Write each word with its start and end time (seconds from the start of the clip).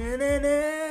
Na 0.00 0.16
na 0.16 0.38
na. 0.40 0.89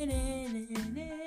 na, 0.00 0.06
na, 0.06 1.04
na, 1.06 1.23